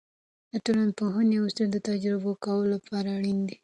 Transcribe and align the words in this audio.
د 0.51 0.53
ټولنپوهنې 0.65 1.37
اصول 1.45 1.67
د 1.73 1.77
تجزیه 1.85 2.35
کولو 2.43 2.67
لپاره 2.75 3.09
اړین 3.17 3.39
دي. 3.47 3.57